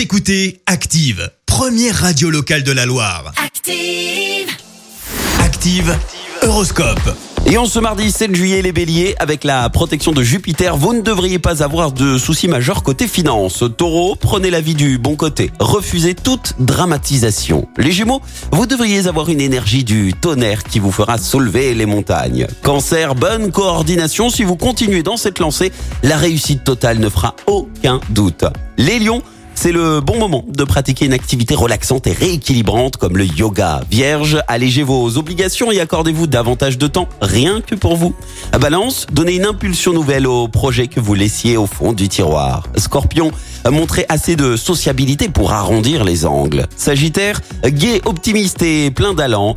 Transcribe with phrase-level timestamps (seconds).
[0.00, 3.34] Vous écoutez Active, première radio locale de la Loire.
[3.36, 4.48] Active.
[5.40, 5.94] Active,
[6.40, 7.14] Horoscope.
[7.44, 11.02] Et en ce mardi 7 juillet, les béliers, avec la protection de Jupiter, vous ne
[11.02, 13.62] devriez pas avoir de soucis majeurs côté finance.
[13.76, 15.50] Taureau, prenez la vie du bon côté.
[15.60, 17.68] Refusez toute dramatisation.
[17.76, 18.22] Les gémeaux,
[18.52, 22.46] vous devriez avoir une énergie du tonnerre qui vous fera soulever les montagnes.
[22.62, 24.30] Cancer, bonne coordination.
[24.30, 25.72] Si vous continuez dans cette lancée,
[26.02, 28.46] la réussite totale ne fera aucun doute.
[28.78, 29.22] Les lions,
[29.62, 33.82] c'est le bon moment de pratiquer une activité relaxante et rééquilibrante comme le yoga.
[33.90, 38.14] Vierge, allégez vos obligations et accordez-vous davantage de temps, rien que pour vous.
[38.58, 42.62] Balance, donnez une impulsion nouvelle au projet que vous laissiez au fond du tiroir.
[42.78, 43.32] Scorpion,
[43.70, 46.66] montrez assez de sociabilité pour arrondir les angles.
[46.74, 49.56] Sagittaire, gai, optimiste et plein d'allant,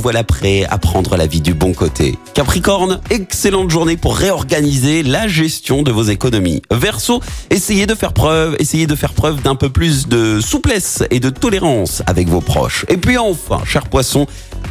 [0.00, 2.18] voilà prêt à prendre la vie du bon côté.
[2.34, 6.62] Capricorne, excellente journée pour réorganiser la gestion de vos économies.
[6.70, 11.20] Verseau, essayez de faire preuve, essayez de faire preuve d'un peu plus de souplesse et
[11.20, 12.84] de tolérance avec vos proches.
[12.88, 14.26] Et puis enfin, cher poisson,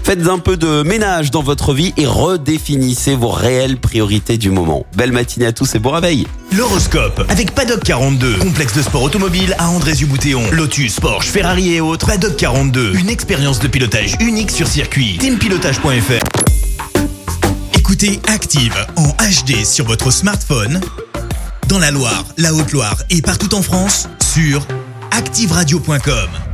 [0.05, 4.85] faites un peu de ménage dans votre vie et redéfinissez vos réelles priorités du moment.
[4.95, 6.27] Belle matinée à tous et bon réveil.
[6.55, 12.05] L'horoscope avec Paddock 42, complexe de sport automobile à André-Zuboutéon, Lotus, Porsche, Ferrari et autres.
[12.05, 15.17] Paddock 42, une expérience de pilotage unique sur circuit.
[15.17, 16.23] Teampilotage.fr.
[17.73, 20.81] Écoutez Active en HD sur votre smartphone,
[21.67, 24.67] dans la Loire, la Haute-Loire et partout en France, sur
[25.09, 26.44] activeradio.com.